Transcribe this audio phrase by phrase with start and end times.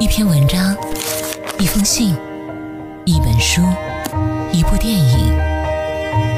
[0.00, 0.76] 一篇文章，
[1.58, 2.14] 一封信，
[3.04, 3.62] 一本书，
[4.52, 5.34] 一部电影，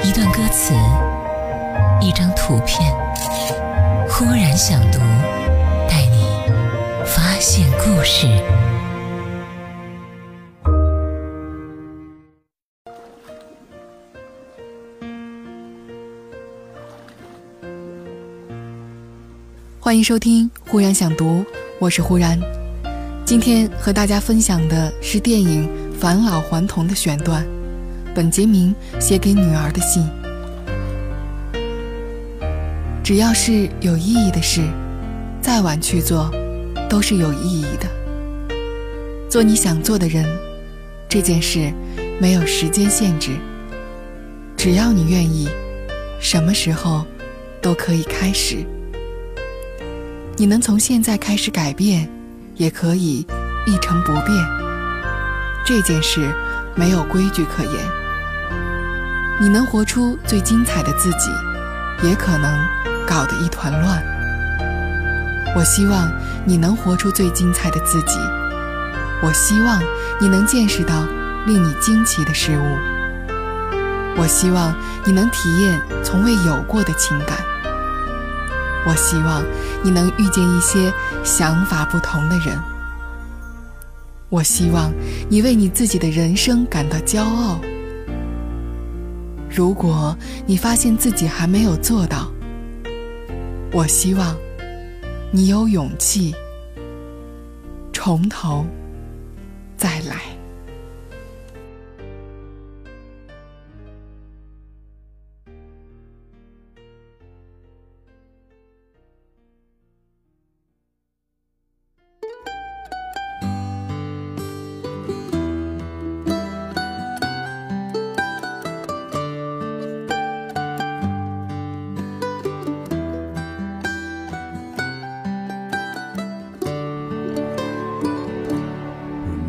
[0.03, 0.73] 一段歌词，
[2.01, 2.91] 一张图片。
[4.09, 4.99] 忽然想读，
[5.87, 6.25] 带你
[7.05, 8.27] 发现故事。
[19.79, 21.27] 欢迎收听《忽然想读》，
[21.79, 22.41] 我是忽然。
[23.31, 27.47] 今天和大家分享的是电影《返老还童》的选段，
[28.13, 30.05] 本杰明写给女儿的信。
[33.05, 34.63] 只要是有意义的事，
[35.41, 36.29] 再晚去做，
[36.89, 37.89] 都是有意义的。
[39.29, 40.27] 做你想做的人，
[41.09, 41.73] 这件事
[42.21, 43.31] 没有时间限制。
[44.57, 45.49] 只要你愿意，
[46.21, 47.07] 什么时候
[47.63, 48.67] 都可以开始。
[50.37, 52.11] 你能从现在开始改变，
[52.61, 53.27] 也可以
[53.65, 54.29] 一成不变。
[55.65, 56.31] 这件事
[56.75, 57.73] 没有规矩可言。
[59.41, 61.31] 你能活出最精彩的自己，
[62.03, 62.69] 也可能
[63.07, 64.05] 搞得一团乱。
[65.57, 66.13] 我希望
[66.45, 68.19] 你能活出最精彩的自己。
[69.23, 69.81] 我希望
[70.21, 71.07] 你能见识到
[71.47, 72.77] 令你惊奇的事物。
[74.19, 74.75] 我希望
[75.07, 77.39] 你能体验从未有过的情感。
[78.87, 79.45] 我希望
[79.83, 80.93] 你能遇见一些
[81.25, 82.59] 想法不同的人。
[84.29, 84.93] 我希望
[85.29, 87.61] 你为你自己的人生感到骄傲。
[89.51, 92.31] 如果你发现自己还没有做到，
[93.73, 94.37] 我希望
[95.33, 96.35] 你有勇气
[97.93, 98.65] 从头
[99.77, 100.30] 再来。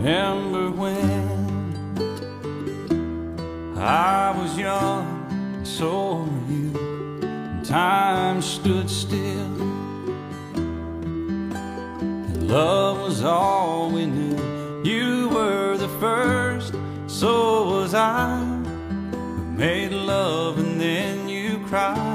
[0.03, 1.29] Remember when
[3.77, 6.71] I was young and so were you,
[7.21, 9.61] and time stood still,
[10.55, 14.81] and love was all we knew.
[14.83, 16.73] You were the first,
[17.05, 18.41] so was I.
[19.37, 22.10] We made love and then you cried.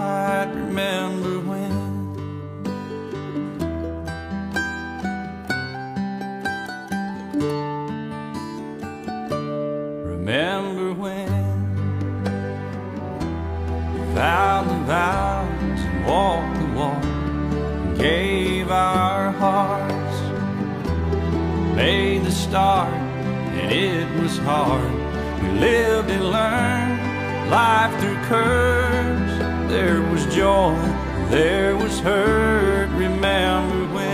[10.46, 11.28] Remember when
[13.92, 20.18] we vowed the vows and walked the walk gave our hearts,
[21.74, 24.92] made the start, and it was hard.
[25.42, 29.32] We lived and learned life threw curves.
[29.68, 30.76] There was joy,
[31.28, 32.88] there was hurt.
[32.90, 34.06] Remember when?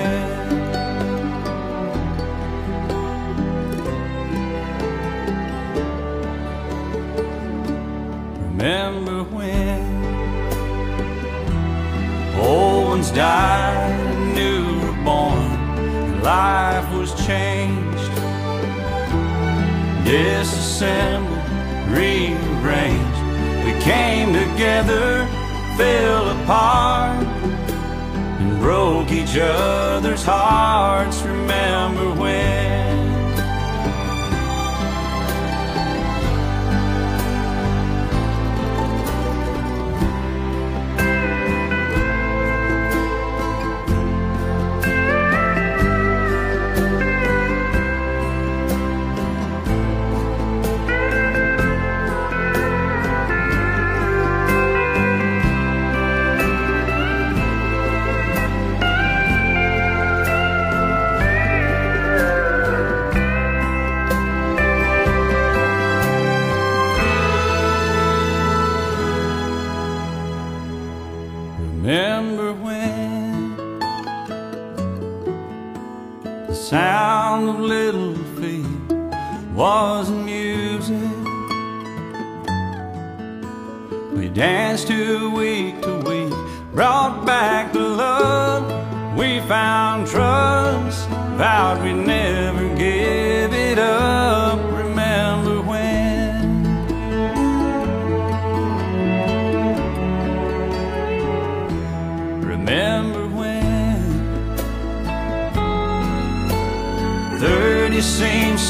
[13.03, 18.13] Ones died, new were born, life was changed,
[20.05, 21.37] disassembled,
[21.89, 23.21] rearranged.
[23.65, 25.27] We came together,
[25.77, 27.27] fell apart,
[28.41, 31.23] and broke each other's hearts.
[31.23, 32.72] Remember when?
[76.63, 78.93] Sound of little feet
[79.53, 80.97] was music?
[84.13, 86.33] We danced to week to week,
[86.73, 89.19] brought back the love.
[89.19, 92.32] We found trust, vowed we'd never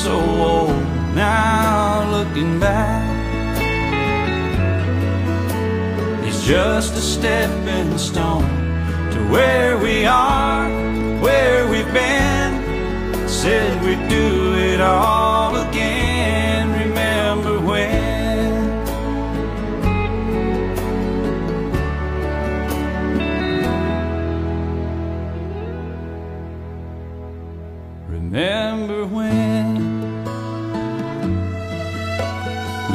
[0.03, 0.71] so old
[1.15, 3.07] now looking back.
[6.27, 8.43] It's just a stepping stone
[9.13, 10.69] to where we are,
[11.21, 13.29] where we've been.
[13.29, 16.73] Said we'd do it all again.
[16.85, 18.53] Remember when?
[28.09, 29.92] Remember when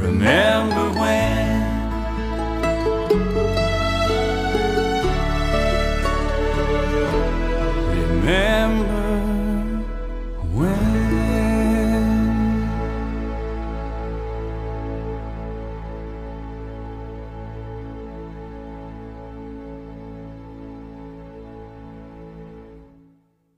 [0.00, 1.29] Remember when